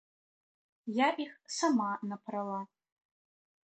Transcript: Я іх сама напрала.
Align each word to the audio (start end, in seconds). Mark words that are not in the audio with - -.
Я 0.95 1.09
іх 1.25 1.33
сама 1.59 1.91
напрала. 2.13 2.61